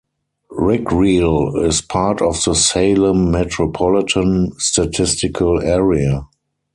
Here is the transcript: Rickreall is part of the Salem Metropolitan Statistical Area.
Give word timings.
Rickreall 0.49 1.63
is 1.63 1.81
part 1.81 2.23
of 2.23 2.43
the 2.43 2.55
Salem 2.55 3.29
Metropolitan 3.29 4.51
Statistical 4.57 5.61
Area. 5.61 6.23